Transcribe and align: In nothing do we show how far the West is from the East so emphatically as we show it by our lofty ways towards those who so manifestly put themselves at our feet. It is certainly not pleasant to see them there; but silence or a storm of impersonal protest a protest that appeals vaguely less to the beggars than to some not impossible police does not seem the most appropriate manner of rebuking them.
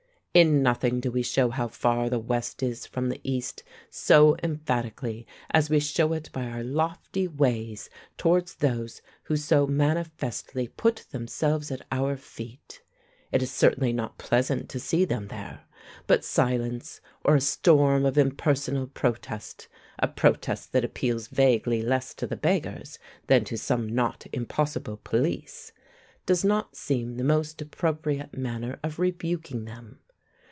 In 0.33 0.63
nothing 0.63 1.01
do 1.01 1.11
we 1.11 1.23
show 1.23 1.49
how 1.49 1.67
far 1.67 2.09
the 2.09 2.17
West 2.17 2.63
is 2.63 2.85
from 2.85 3.09
the 3.09 3.19
East 3.21 3.63
so 3.89 4.37
emphatically 4.41 5.27
as 5.49 5.69
we 5.69 5.81
show 5.81 6.13
it 6.13 6.29
by 6.31 6.45
our 6.45 6.63
lofty 6.63 7.27
ways 7.27 7.89
towards 8.17 8.55
those 8.55 9.01
who 9.23 9.35
so 9.35 9.67
manifestly 9.67 10.69
put 10.69 11.05
themselves 11.11 11.69
at 11.69 11.85
our 11.91 12.15
feet. 12.15 12.81
It 13.33 13.43
is 13.43 13.51
certainly 13.51 13.91
not 13.91 14.17
pleasant 14.17 14.69
to 14.69 14.79
see 14.79 15.03
them 15.03 15.27
there; 15.27 15.65
but 16.07 16.23
silence 16.23 17.01
or 17.25 17.35
a 17.35 17.41
storm 17.41 18.05
of 18.05 18.17
impersonal 18.17 18.87
protest 18.87 19.67
a 19.99 20.07
protest 20.07 20.71
that 20.71 20.85
appeals 20.85 21.27
vaguely 21.27 21.81
less 21.81 22.13
to 22.13 22.25
the 22.25 22.37
beggars 22.37 22.99
than 23.27 23.43
to 23.43 23.57
some 23.57 23.89
not 23.93 24.25
impossible 24.31 24.97
police 25.03 25.73
does 26.25 26.45
not 26.45 26.77
seem 26.77 27.17
the 27.17 27.23
most 27.25 27.61
appropriate 27.61 28.37
manner 28.37 28.79
of 28.81 28.97
rebuking 28.97 29.65
them. 29.65 29.99